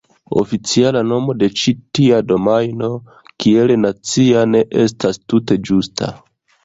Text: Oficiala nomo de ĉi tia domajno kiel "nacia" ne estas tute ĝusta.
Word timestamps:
Oficiala 0.41 1.01
nomo 1.09 1.35
de 1.43 1.49
ĉi 1.63 1.73
tia 1.99 2.21
domajno 2.31 2.89
kiel 3.45 3.75
"nacia" 3.85 4.47
ne 4.55 4.63
estas 4.87 5.21
tute 5.27 5.63
ĝusta. 5.71 6.11